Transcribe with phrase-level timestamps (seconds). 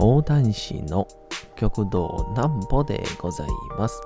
[0.00, 1.06] 講談師の
[1.56, 4.00] 極道南歩でございます。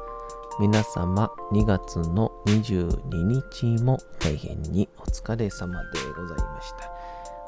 [0.58, 6.90] 皆様2月の22日も大変にお疲れ様でございました。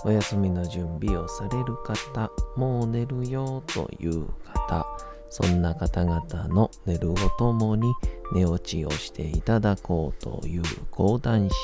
[0.04, 4.28] お休みの準備をされる方、もう寝るよという
[4.68, 4.86] 方、
[5.28, 7.92] そんな方々の寝るをともに
[8.32, 11.56] 寝落ちをしていただこうという講談師、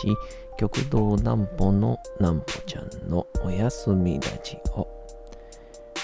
[0.59, 5.02] 極道南歩の南歩ちゃんのお休みラジオ。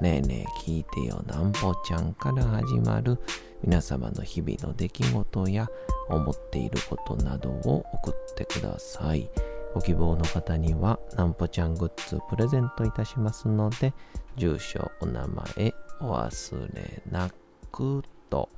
[0.00, 3.18] ねえねえ聞いてよなんぽちゃんから始まる
[3.62, 5.68] 皆様の日々の出来事や
[6.08, 9.28] 思っていることなどを送ってください。
[9.74, 13.92] ご希望の方にはなんぽちゃんグッズプレゼントいたしますので、
[14.36, 17.30] 住所、お名前お忘れな
[17.70, 18.48] くと、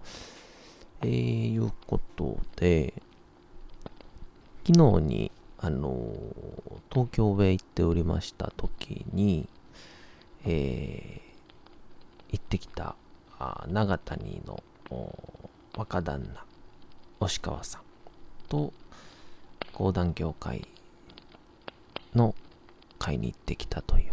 [1.03, 2.95] えー、いうことで、
[4.67, 6.15] 昨日にあの
[6.91, 9.48] 東京へ行っておりました時に、
[10.44, 11.22] えー
[12.32, 12.96] 行ってきた
[13.38, 14.62] 長谷の
[15.76, 16.44] 若旦那
[17.20, 17.82] 押川さん
[18.48, 18.72] と
[19.72, 20.66] 講談協会
[22.14, 22.34] の
[22.98, 24.12] 会に行ってきたという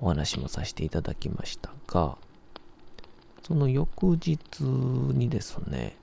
[0.00, 2.16] お話もさせていただきましたが
[3.42, 5.96] その翌日にですね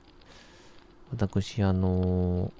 [1.10, 2.52] 私あの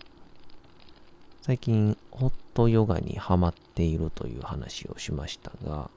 [1.42, 5.91] 最近ホットヨガにハマっているという話をしましたが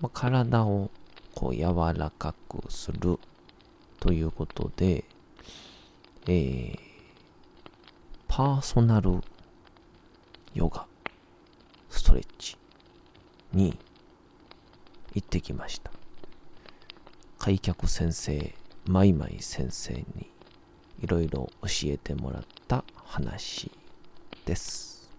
[0.00, 0.90] まあ、体を
[1.34, 3.18] こう柔らかくする
[3.98, 5.04] ということで、
[6.26, 6.78] えー、
[8.28, 9.20] パーソナル
[10.54, 10.86] ヨガ
[11.90, 12.56] ストレッチ
[13.52, 13.76] に
[15.14, 15.90] 行ってきました。
[17.38, 18.54] 開脚先生、
[18.86, 20.30] マイマイ先生に
[21.00, 23.70] いろいろ教えてもらった話
[24.44, 25.10] です。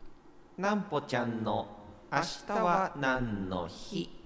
[0.57, 1.67] なんぽちゃんの
[2.11, 4.20] 明日は何の日？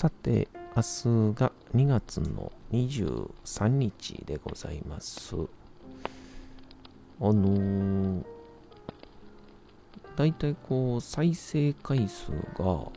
[0.00, 5.36] さて、明日が2月の23日でございます。
[7.20, 8.24] あのー、
[10.16, 12.90] だいたいこう、再生回数が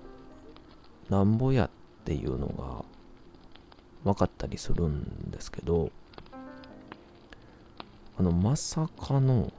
[1.09, 1.69] なんぼやっ
[2.05, 2.85] ていうのが
[4.13, 5.91] 分かったりするんですけど、
[8.17, 9.51] あの、まさかの、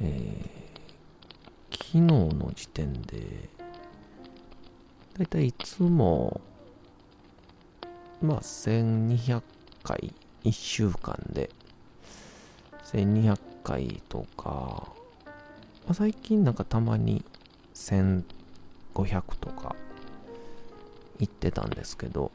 [0.00, 3.50] えー、昨日の時点で、
[5.18, 6.40] だいたいいつも、
[8.22, 9.42] まあ、1200
[9.82, 11.50] 回、1週間で、
[12.84, 14.88] 1200回とか、
[15.86, 17.24] まあ、最近なんかたまに
[17.74, 18.24] 1500
[19.40, 19.74] とか
[21.18, 22.30] 言ってたんですけど、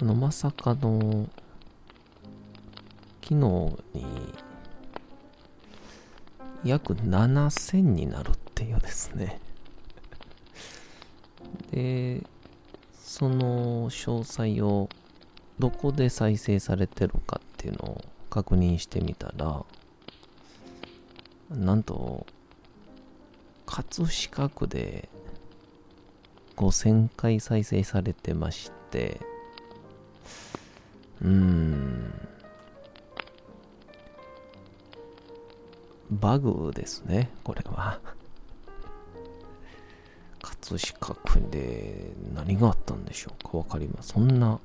[0.00, 1.28] あの、まさかの、
[3.22, 3.76] 昨日に、
[6.64, 9.40] 約7000になるっていうですね。
[11.76, 12.22] で、
[12.98, 14.88] その詳細を
[15.58, 19.62] どこで再生されてるかっていうのを確認してみたら、
[21.50, 22.26] なんと、
[23.66, 25.10] 葛飾区で
[26.56, 29.20] 5000回再生されてまして、
[31.20, 32.28] うーん、
[36.10, 38.00] バグですね、これは。
[40.66, 44.14] 葛飾区で何があったんでしょうかわかります。
[44.14, 44.58] そんな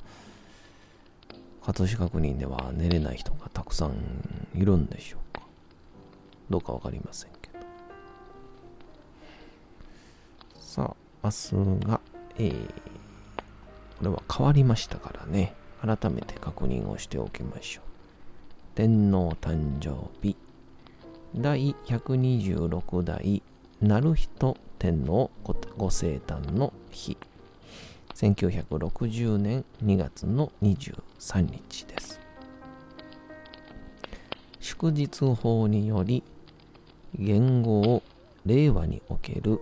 [1.63, 3.93] 葛飾区人では寝れない人がたくさん
[4.55, 5.43] いるんでしょうか
[6.49, 7.59] どうかわかりませんけど。
[10.59, 11.29] さあ、明
[11.79, 12.01] 日が、
[12.37, 12.73] えー、こ
[14.01, 15.53] れは変わりましたからね。
[15.81, 17.83] 改めて確認をしておきましょう。
[18.73, 20.35] 天皇誕生日
[21.35, 23.43] 第126代
[23.81, 25.29] 成人天皇
[25.77, 27.15] ご生誕の日。
[28.15, 32.19] 1960年2月の23日です。
[34.59, 36.23] 祝日法により
[37.13, 38.01] 元号
[38.47, 39.59] 令和における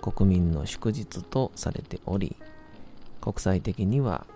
[0.00, 2.36] 国民の祝日とされており
[3.20, 4.28] 国際的には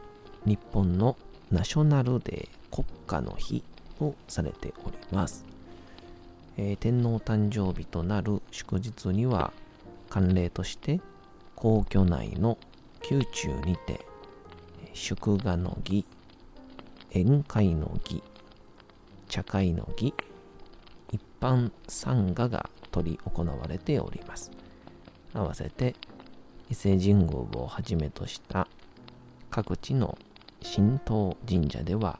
[0.45, 1.17] 日本の
[1.53, 3.63] ナショナルデー国家の日
[4.01, 5.45] とされております。
[6.57, 9.53] えー、天皇誕生日となる祝日には
[10.09, 11.01] 慣例として
[11.55, 12.59] 皇居内の
[13.11, 14.05] 宮中にて
[14.93, 16.05] 祝賀の儀
[17.15, 18.23] 宴会の儀
[19.29, 20.15] 茶会の儀
[21.13, 24.51] 一般参賀が取り行われております。
[25.33, 25.95] 合わせて
[26.71, 28.67] 伊勢神宮をはじめとした
[29.51, 30.19] 各地の
[30.63, 32.19] 神道神社では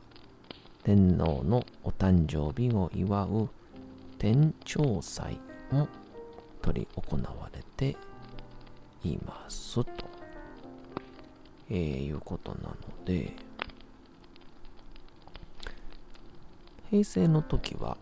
[0.85, 3.49] 天皇のお誕生日を祝う
[4.19, 5.41] 天長祭
[5.71, 5.89] も
[6.63, 7.97] 取り行われて
[9.05, 9.87] いますと、
[11.71, 13.33] えー、いうことなので
[16.91, 17.97] 平成の時は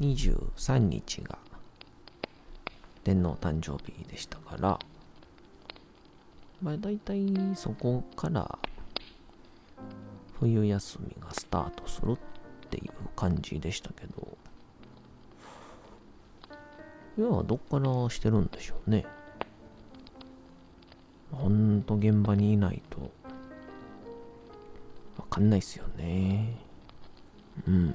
[0.00, 1.38] 23日が
[3.04, 4.78] 天皇誕生日でしたから、
[6.62, 8.58] まあ大体そこから
[10.40, 14.13] 冬休みがスタートするっていう感じでしたけど、
[17.16, 19.04] いや、どっからしてるんでしょうね。
[21.30, 23.10] ほんと現場にいないと、
[25.18, 26.56] わかんないっすよね。
[27.68, 27.94] うん。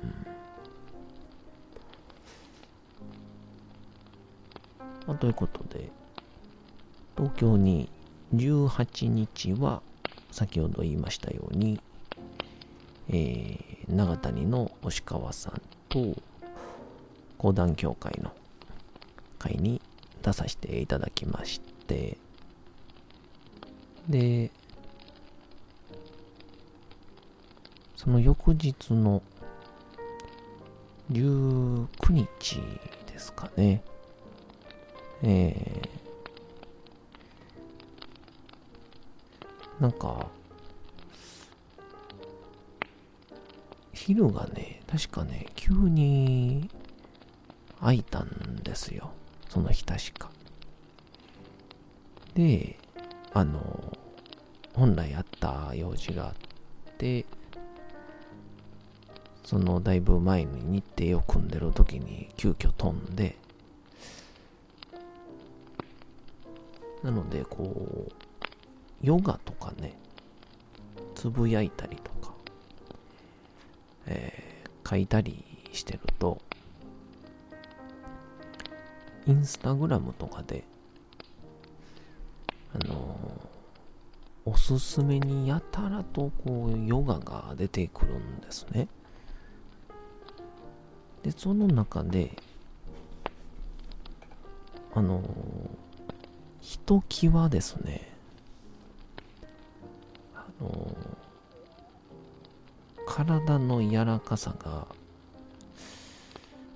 [5.06, 5.90] まあ、ということで、
[7.18, 7.90] 東京に
[8.36, 9.82] 18日は、
[10.32, 11.82] 先ほど言いましたように、
[13.10, 16.16] えー、長谷の押川さんと
[17.38, 18.32] 講談協会の
[19.40, 19.82] 会に
[20.22, 22.18] 出させていただきまして、
[24.08, 24.52] で、
[27.96, 29.22] その翌日の
[31.12, 32.62] 19日
[33.12, 33.82] ですかね。
[35.22, 40.28] えー、なんか、
[43.94, 46.70] 昼がね、確かね、急に
[47.82, 49.12] 開いたんですよ。
[49.50, 50.30] その日確か。
[52.36, 52.78] で、
[53.34, 53.98] あの、
[54.74, 56.34] 本来あった用事があっ
[56.98, 57.26] て、
[59.44, 63.36] そのだいぶ前に日程を組んでる時に急遽飛んで、
[67.04, 68.12] なので、こう、
[69.02, 69.98] ヨガとかね、
[71.16, 72.34] つぶやいたりとか、
[74.06, 76.40] えー、書いたりしてると、
[79.30, 80.64] インスタグラムとかで、
[82.74, 83.16] あの、
[84.44, 88.88] おすすめにやたらとこう、ヨガが出てくるんですね。
[91.22, 92.36] で、その中で、
[94.96, 95.22] あの
[96.62, 98.12] ひときわですね、
[100.34, 100.98] あの、
[103.06, 104.88] 体の柔らかさが、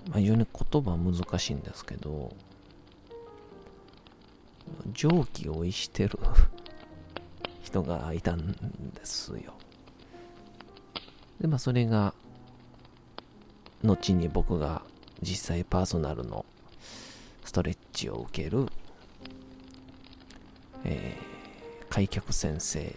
[0.08, 2.34] まあ、非常に言葉難しいんですけど、
[4.92, 6.18] 蒸気を逸してる
[7.62, 8.52] 人がいたん
[8.94, 9.54] ですよ。
[11.40, 12.14] で、まあそれが、
[13.82, 14.82] 後に僕が
[15.22, 16.44] 実際パーソナルの
[17.44, 18.68] ストレッチを受ける
[20.84, 22.94] えー、開脚先生、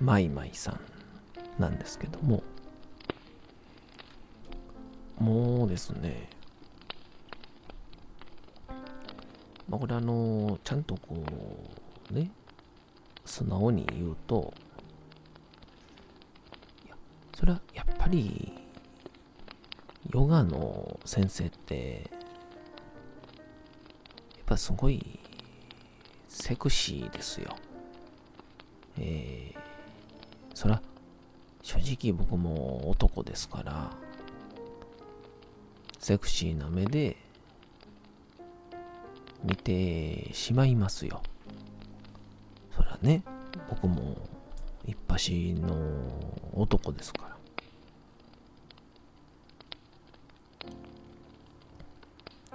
[0.00, 0.80] マイマイさん
[1.60, 2.42] なんですけども、
[5.18, 6.28] もうですね、
[9.68, 11.24] まあ、これあの、ちゃんとこ
[12.10, 12.30] う、ね、
[13.24, 14.52] 素直に言うと、
[16.84, 16.96] いや、
[17.34, 18.52] それはやっぱり、
[20.12, 22.10] ヨガの先生って、
[24.36, 25.18] やっぱすごい
[26.28, 27.56] セクシーですよ。
[28.98, 29.58] えー、
[30.54, 30.80] そら、
[31.62, 33.90] 正直僕も男ですから、
[36.06, 37.16] セクシーな目で
[39.42, 41.20] 見てしまいますよ。
[42.76, 43.24] そらね、
[43.68, 44.16] 僕も
[44.84, 45.74] 一発の
[46.54, 47.36] 男ですか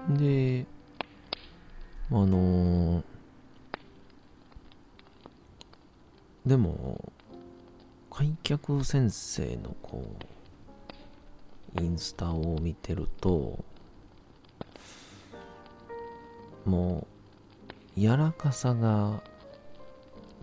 [0.07, 0.15] ら。
[0.15, 0.65] で、
[2.09, 3.03] あのー、
[6.45, 7.11] でも、
[8.09, 10.30] 開脚先生のこう、
[11.79, 13.63] インスタを見てると、
[16.65, 17.07] も
[17.97, 19.21] う、柔らかさが、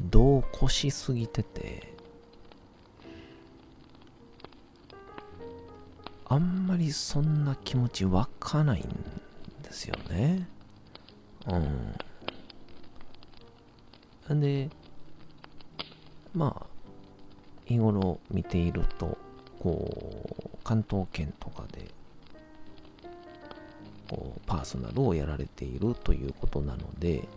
[0.01, 1.93] 度を越しすぎてて、
[6.27, 8.83] あんまりそんな気持ち湧かないん
[9.63, 10.47] ですよね。
[11.47, 14.37] うん。
[14.37, 14.69] んで、
[16.35, 16.67] まあ、
[17.65, 19.17] 日頃見ていると、
[19.61, 21.91] こう、関東圏とかで
[24.09, 27.29] こう、パーソナルをやられているということなので、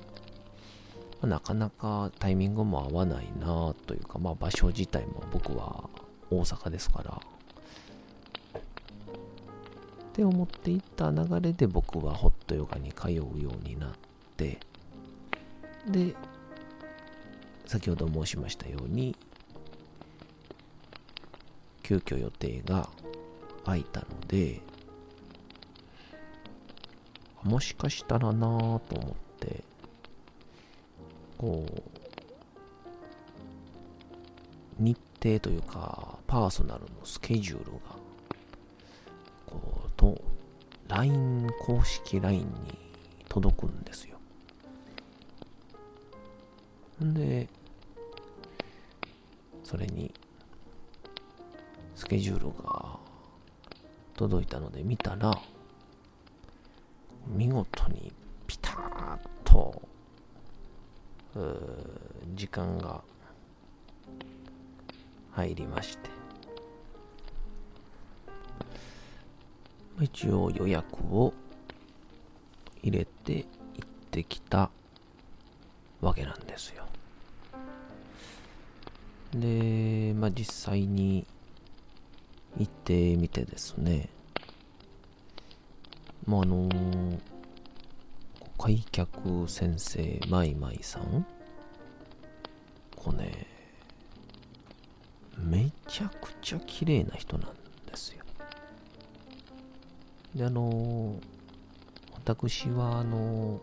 [1.22, 5.90] まあ、なかなかタイミングも合わないなというか、まあ、場所自体も僕は
[6.30, 7.22] 大阪ですから。
[8.62, 13.92] って思っていった流れで僕はホットヨガに通うようになっ
[14.36, 14.60] て、
[15.88, 16.16] で、
[17.66, 19.16] 先ほど申しましたように、
[21.92, 22.88] 急遽予定が
[23.66, 24.62] 空いたので、
[27.44, 29.64] もしかしたらなぁと思って、
[31.38, 31.82] こう、
[34.80, 37.80] 日程というか、パーソナルのスケジュールが、
[39.48, 40.22] こう、と、
[40.88, 42.78] LINE、公式 LINE に
[43.28, 44.18] 届くんですよ。
[47.04, 47.50] んで、
[49.66, 50.14] それに、
[52.02, 52.98] スケジュールが
[54.16, 55.40] 届いたので見たら、
[57.28, 58.12] 見事に
[58.48, 59.80] ピタッと、
[62.34, 63.04] 時間が
[65.34, 66.10] 入りまして、
[70.02, 71.36] 一応予約を
[72.82, 73.46] 入れて行
[73.86, 74.72] ってきた
[76.02, 76.84] わけなんですよ。
[79.36, 81.28] で、まあ実際に
[82.62, 84.10] 行ってみてですね、
[86.26, 87.20] まああのー、
[88.58, 91.26] 開脚先生マイマイさん
[92.96, 93.48] これね、
[95.38, 97.50] めちゃくちゃ綺麗な人なん
[97.88, 98.24] ですよ。
[100.36, 101.16] で、あのー、
[102.14, 103.62] 私はあのー、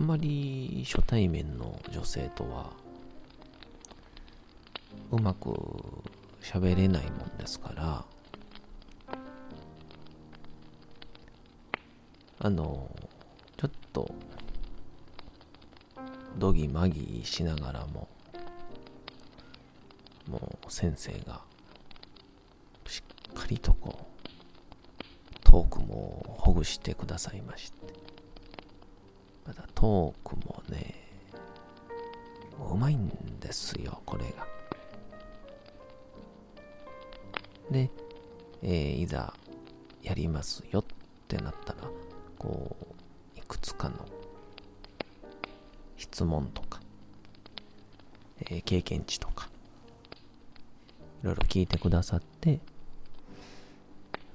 [0.00, 2.70] あまり初対面の女性とは
[5.12, 5.54] うまく
[6.42, 8.04] 喋れないもんですから
[12.40, 12.90] あの
[13.56, 14.12] ちょっと
[16.36, 18.08] ドギマギしながらも
[20.28, 21.40] もう先生が
[22.86, 28.02] しっかりとこうトークもほぐしてくださいまして。
[29.44, 30.94] またトークもね
[32.70, 33.08] うまいん
[33.40, 34.51] ですよこれが。
[37.72, 37.90] で、
[38.62, 39.32] えー、いざ
[40.02, 40.84] やりますよっ
[41.28, 41.78] てなったら、
[42.38, 42.76] こ
[43.36, 44.06] う、いくつかの
[45.96, 46.80] 質問とか、
[48.40, 49.48] えー、経験値とか、
[51.22, 52.60] いろいろ聞いてくださって、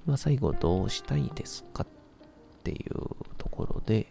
[0.06, 1.88] まあ、最後どうしたいですかっ
[2.64, 2.92] ていう
[3.38, 4.08] ところで、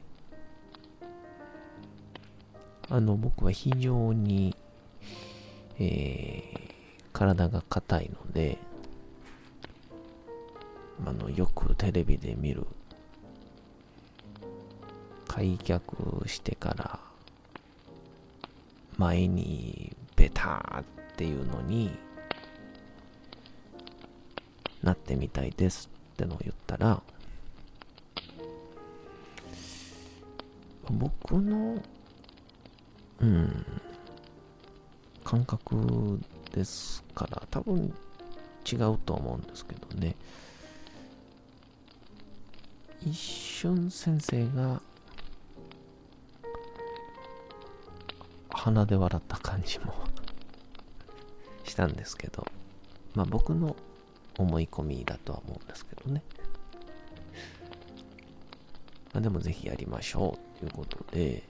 [2.89, 4.55] あの、僕は非常に、
[5.79, 6.73] えー、
[7.13, 8.59] 体が硬いので、
[11.07, 12.67] あのよくテレビで見る。
[15.29, 16.99] 開脚してから
[18.97, 20.85] 前にベターっ
[21.17, 21.91] ていうのに
[24.83, 27.03] なってみたいですってのを言ったら
[30.91, 31.83] 僕の
[33.21, 33.67] うん
[35.23, 36.21] 感覚
[36.55, 37.93] ですから多分
[38.71, 40.17] 違うと思うんですけどね。
[43.05, 44.81] 一瞬先生が
[48.51, 49.95] 鼻で笑った感じも
[51.65, 52.47] したんですけど
[53.15, 53.77] まあ僕の
[54.39, 56.23] 思い込みだとは思うんですけどね。
[59.13, 61.43] まあでもぜひやりましょうということで。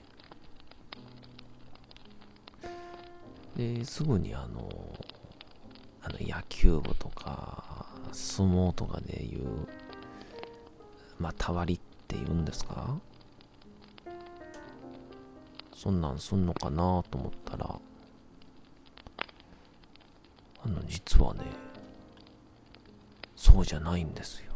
[3.57, 4.69] ですぐにあの
[6.03, 9.66] あの野球部とか相撲とかでいう
[11.19, 12.97] また割りって言うんですか？
[15.75, 17.79] そんなんすんのかなと思ったら、
[20.63, 21.41] あの、実はね、
[23.35, 24.53] そうじゃないんですよ。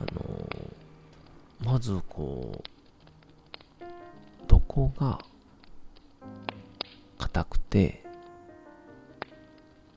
[0.00, 2.64] あの、まずこう、
[4.46, 5.18] どこが
[7.18, 8.04] 硬くて、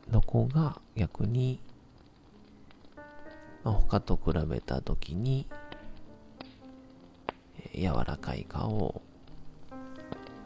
[0.10, 1.60] どこが逆に、
[3.74, 5.48] 他と比べた時に、
[7.74, 9.02] え、柔らかいかを、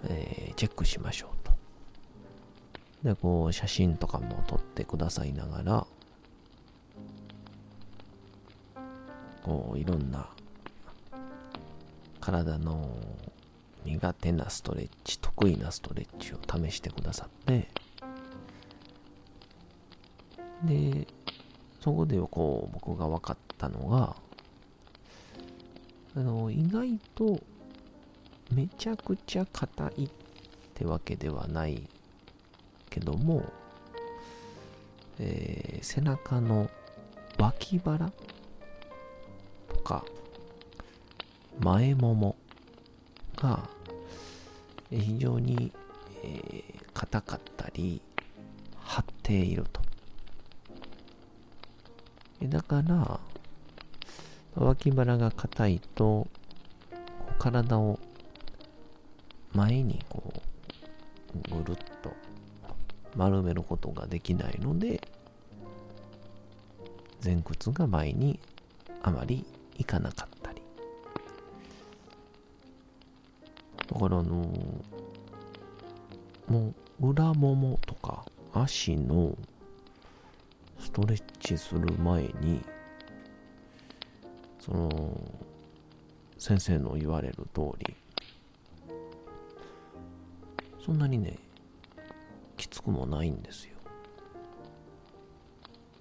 [0.06, 1.52] えー、チェックしましょうと。
[3.04, 5.88] で、こう、写真とかも撮ってくださいながら、
[9.44, 10.30] こう、いろんな
[12.20, 12.98] 体の
[13.86, 17.70] 苦手なストレッチ、得意なストレッチを試してくださって、
[20.64, 21.08] で、
[21.82, 24.16] そこでこう僕が分かったのが、
[26.16, 27.40] あの、意外と
[28.52, 30.10] めちゃくちゃ硬いっ
[30.74, 31.88] てわけではない
[32.90, 33.44] けども、
[35.20, 36.70] えー、背中の
[37.38, 38.12] 脇腹
[39.68, 40.06] とか
[41.60, 42.36] 前もも
[43.36, 43.70] が
[44.90, 45.72] 非常に
[46.94, 48.02] 硬、えー、かったり
[48.80, 49.87] 張っていると。
[52.44, 53.20] だから
[54.56, 56.28] 脇腹が硬いと
[57.40, 58.00] 体を
[59.54, 60.34] 前にこ
[61.52, 62.12] うぐるっと
[63.16, 65.02] 丸めることができないので
[67.24, 68.40] 前屈が前に
[69.02, 69.46] あまり
[69.78, 70.62] いかなかったり。
[73.88, 74.48] だからあの
[76.48, 79.36] もう裏ももとか足の
[80.98, 82.60] ストレッチする前に
[84.60, 85.22] その
[86.40, 87.96] 先生の言われる通り
[90.84, 91.38] そんなにね
[92.56, 93.76] きつくもないんですよ。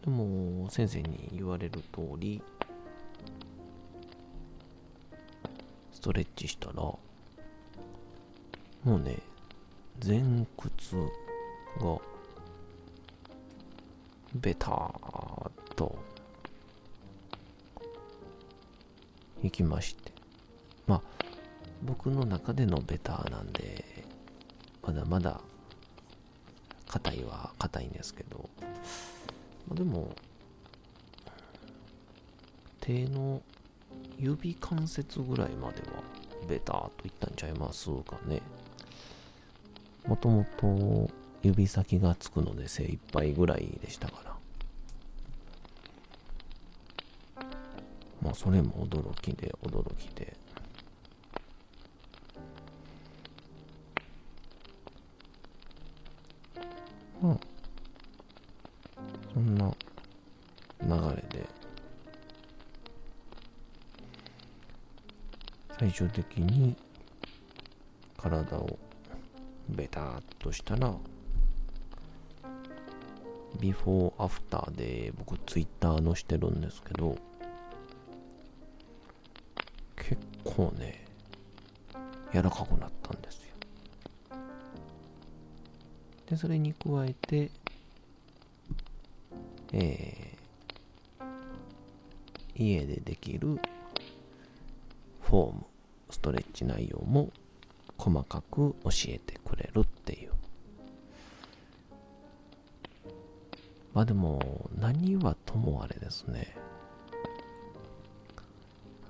[0.03, 2.43] でも先生に言われる通り
[5.93, 6.99] ストレッチしたらも
[8.87, 9.19] うね
[10.03, 10.23] 前
[10.57, 10.97] 屈
[11.83, 12.16] が
[14.41, 15.99] ベターと
[19.43, 20.13] いきまして。
[20.87, 21.03] まあ
[21.85, 23.85] 僕の中でのベターなんで
[24.83, 25.41] まだまだ
[26.89, 28.49] 硬いは硬いんですけど、
[29.69, 30.15] まあ、でも
[32.81, 33.43] 手の
[34.19, 36.03] 指関節ぐらいまでは
[36.49, 38.41] ベターといったんちゃいますかね。
[40.07, 41.11] もともと
[41.43, 44.37] 指先がつくので精一杯ぐらいでしたか
[47.37, 47.47] ら
[48.27, 50.37] まあそれも驚きで驚きで。
[57.23, 57.41] うん。
[59.33, 59.73] そんな
[60.83, 61.47] 流れで。
[65.79, 66.75] 最終的に
[68.17, 68.77] 体を
[69.69, 70.93] ベターっとしたら
[73.61, 77.17] ビフォーアフターで僕ツイッターのしてるんですけど
[80.57, 81.05] 結構ね
[82.33, 83.55] 柔らかくなったんですよ。
[86.31, 87.51] でそれに加えて
[89.73, 93.61] えー、家でできる
[95.21, 95.67] フォーム
[96.09, 97.31] ストレッチ内容も
[97.99, 100.33] 細かく教えてくれるっていう。
[103.93, 106.56] まあでも何はともあれですね。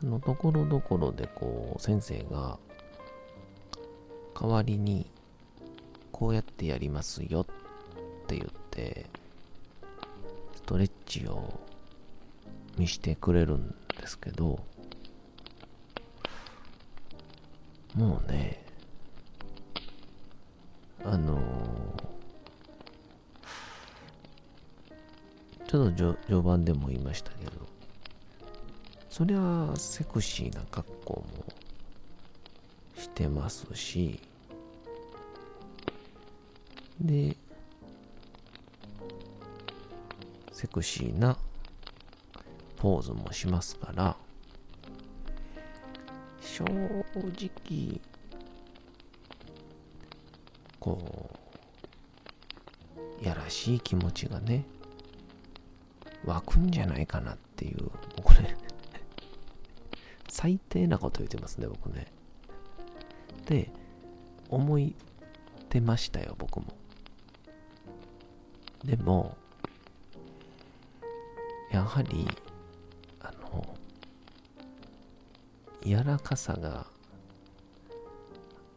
[0.02, 2.58] のところどころでこう先生が
[4.38, 5.10] 代わりに
[6.12, 7.46] こうやってやりますよっ
[8.26, 9.06] て言って
[10.54, 11.60] ストレッチを
[12.76, 14.60] 見してくれるんですけど
[17.94, 18.62] もうね
[21.04, 21.38] あの
[25.66, 27.65] ちょっと序盤でも言いましたけど、
[29.16, 31.26] そりゃセクシーな格好も
[32.98, 34.20] してますし、
[37.00, 37.34] で、
[40.52, 41.38] セクシーな
[42.76, 44.14] ポーズもしますから、
[46.42, 47.98] 正直、
[50.78, 51.30] こ
[53.22, 54.66] う、やらしい気持ちがね、
[56.26, 57.90] 湧くんじゃないかなっていう、
[60.46, 62.06] 最低なこと言ってますね、僕ね。
[63.46, 63.68] で、
[64.48, 64.94] 思い
[65.68, 66.66] てましたよ、僕も。
[68.84, 69.36] でも、
[71.72, 72.28] やはり、
[73.20, 73.76] あの、
[75.82, 76.86] 柔らかさが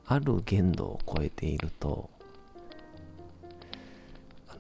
[0.08, 2.10] ある限度を超えていると、
[4.48, 4.56] あ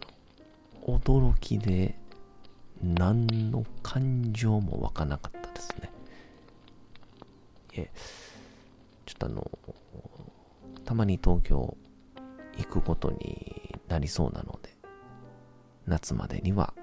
[0.87, 1.95] の、驚きで
[2.83, 5.38] 何の感情も湧かなかった。
[7.73, 7.91] いえ、
[9.05, 9.51] ちょっとあの、
[10.85, 11.77] たまに東京
[12.57, 14.75] 行くことになりそうなので、
[15.85, 16.73] 夏までには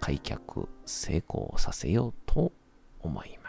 [0.00, 2.52] 開脚成功させようと
[3.00, 3.45] 思います。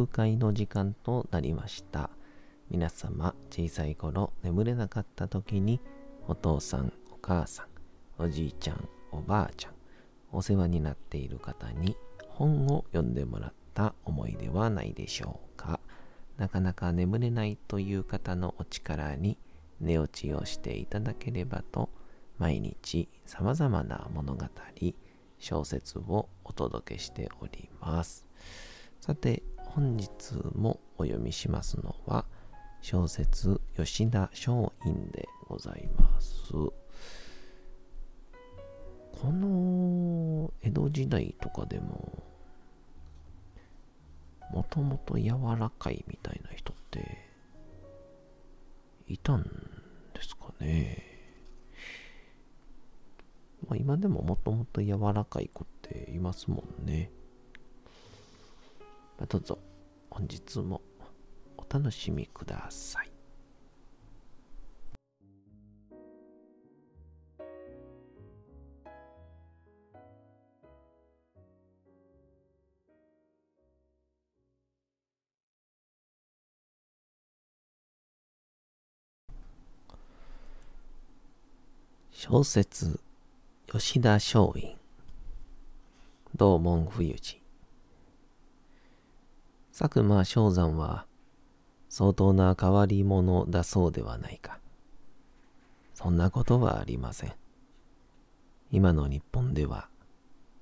[0.00, 2.08] 読会の時間となりました。
[2.70, 5.78] 皆様、小さい頃眠れなかった時に、
[6.26, 7.66] お父さん、お母さん、
[8.22, 9.72] おじいちゃん、おばあちゃん、
[10.32, 15.80] お世話になっている方に本を読んでもらった思いではないでしょうか。
[16.38, 19.36] なかなか眠れないという方のお力に
[19.80, 21.90] 寝落ちをしていただければと、
[22.38, 24.46] 毎日様々な物語、
[25.38, 28.24] 小説をお届けしております。
[29.00, 29.42] さて、
[29.74, 32.24] 本日もお読みしますのは、
[32.82, 34.46] 小説吉田松
[34.82, 36.52] 陰でございます。
[36.52, 36.72] こ
[39.32, 42.24] の江戸時代とかでも、
[44.50, 47.18] もともと柔らかいみたいな人って
[49.06, 49.44] いたん
[50.14, 51.04] ですかね。
[53.68, 57.12] まあ、今でももともと柔らかい子っていますもんね。
[59.26, 59.58] どうぞ。
[60.10, 60.80] 本日も
[61.56, 63.10] お楽しみください。
[82.10, 83.00] 小説
[83.66, 84.76] 吉田松陰。
[86.36, 87.39] 道門冬治
[89.80, 91.06] 佐久間昌山は
[91.88, 94.58] 相当な変わり者だそうではないか。
[95.94, 97.32] そんなことはありません。
[98.70, 99.88] 今の日本では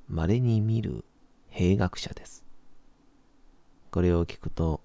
[0.08, 1.04] 稀に見る
[1.48, 2.44] 兵学者です。
[3.90, 4.82] これを聞くと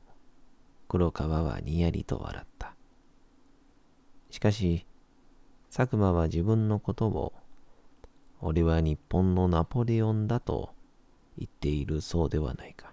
[0.87, 2.73] 黒川はにやりと笑った。
[4.31, 4.87] しかし
[5.71, 7.33] 佐久間は自分のことを
[8.41, 10.73] 俺は日本のナポレオンだと
[11.37, 12.92] 言っているそうではないか。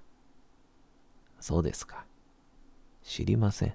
[1.41, 2.05] そうですか。
[3.03, 3.75] 知りません。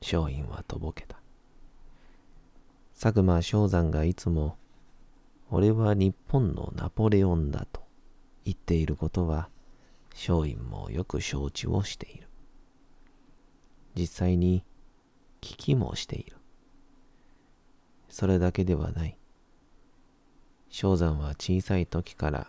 [0.00, 1.20] 松陰はとぼけた。
[2.98, 4.56] 佐久間昌山がいつも、
[5.50, 7.82] 俺は日本のナポレオンだと
[8.44, 9.48] 言っていることは、
[10.12, 12.28] 松陰もよく承知をしている。
[13.96, 14.64] 実際に
[15.40, 16.36] 聞きもしている。
[18.08, 19.18] それだけではない。
[20.68, 22.46] 正山は小さい時から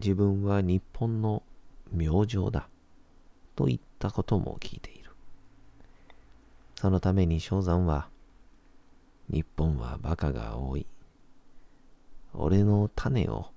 [0.00, 1.42] 自分は日本の
[1.92, 2.68] 明星だ
[3.54, 5.10] と言ったことも聞いている。
[6.76, 8.08] そのために正山は
[9.28, 10.86] 日本は馬鹿が多い。
[12.32, 13.50] 俺の種を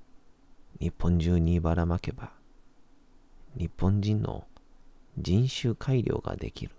[0.82, 2.32] 日本中にばらまけば
[3.56, 4.46] 日本人の
[5.18, 6.74] 人種改良ができる。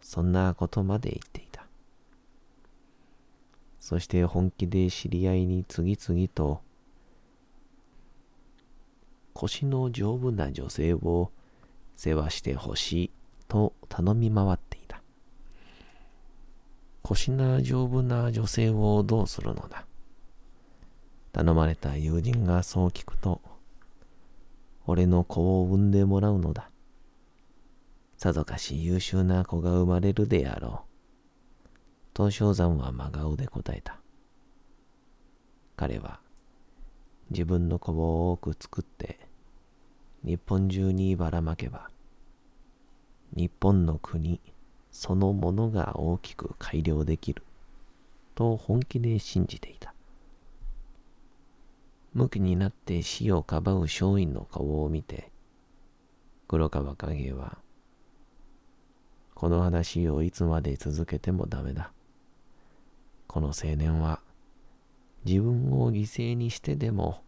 [0.00, 1.66] そんなことまで言っていた。
[3.80, 6.60] そして本気で知り合いに次々と
[9.34, 11.30] 腰の丈夫な女性を
[11.96, 13.10] 世話してほしい
[13.48, 15.02] と頼み回っていた。
[17.02, 19.84] 腰な丈夫な女性をどうするのだ？
[21.32, 23.40] 頼まれた友人がそう聞くと、
[24.86, 26.70] 俺の子を産んでもらうのだ。
[28.16, 31.68] さぞかし優秀な子が生まれるであろう。
[32.16, 33.98] 東照山は真顔で答えた。
[35.76, 36.20] 彼は
[37.30, 39.18] 自分の子を多く作って
[40.24, 41.88] 日本中にばらまけば
[43.34, 44.40] 日本の国
[44.90, 47.42] そのものが大きく改良できる
[48.34, 49.94] と本気で信じていた。
[52.12, 55.32] 無気になって死をかばう松陰の顔を見て
[56.46, 57.58] 黒川影は
[59.34, 61.90] この話をいつまで続けてもダメだ。
[63.26, 64.20] この青年は
[65.24, 67.22] 自分を犠牲にしてでも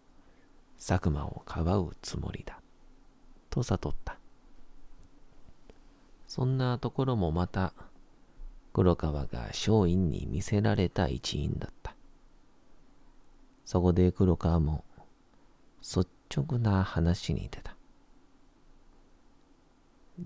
[0.79, 2.61] 佐久間をかばうつもりだ。
[3.51, 4.19] と悟った。
[6.29, 7.73] そんなところもまた
[8.73, 11.95] 黒川が松陰に見せられた一因だった。
[13.65, 14.85] そこで黒川も
[15.81, 17.77] 率直な話に出た。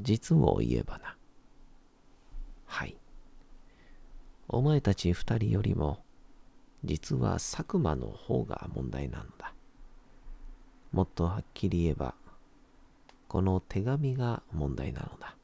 [0.00, 1.16] 実を言えばな。
[2.66, 2.96] はい。
[4.48, 6.02] お前たち二人よりも、
[6.84, 9.52] 実は佐久間の方が問題なのだ。
[10.92, 12.14] もっとはっきり言えば、
[13.28, 15.36] この手紙が問題なのだ。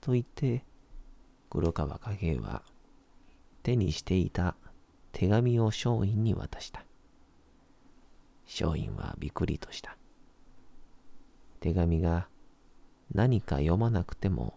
[0.00, 0.64] と言って、
[1.50, 2.62] 黒川貨幣は
[3.62, 4.56] 手にしていた
[5.12, 6.84] 手紙を松陰に渡した。
[8.46, 9.96] 松陰はびっくりとした。
[11.60, 12.28] 手紙が
[13.14, 14.54] 何か読まなくても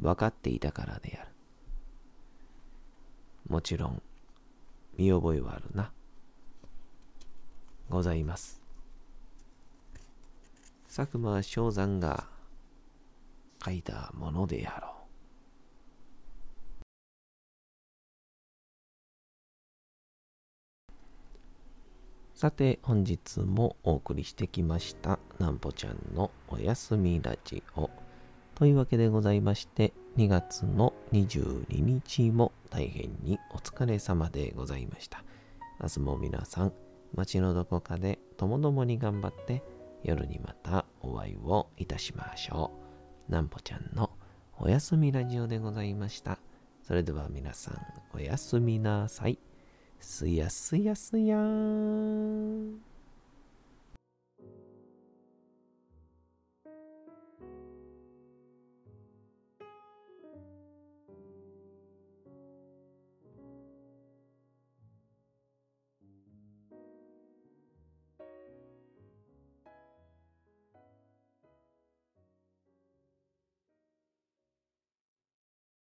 [0.00, 1.30] 分かっていたからである。
[3.48, 4.02] もちろん、
[5.00, 5.90] 見覚えはあるな。
[7.88, 8.60] ございます。
[10.94, 12.26] 佐久間正山が
[13.64, 14.90] 書いたものであろう。
[22.34, 27.90] さて本日もお送りしてきましたなんぽちゃんのおやすみラジオ
[28.54, 35.24] というわけでございまして2月の22日も大変にお疲れ様でございました
[35.80, 36.72] 明日も皆さん
[37.14, 39.62] 街のどこかでともどもに頑張って
[40.02, 42.70] 夜にまたお会いをいたしましょ
[43.28, 44.10] うなんぽちゃんの
[44.58, 46.38] おやすみラジオでございました
[46.82, 47.78] それでは皆さん
[48.12, 49.38] おやすみなさい。
[50.00, 52.89] すやすやすやーん。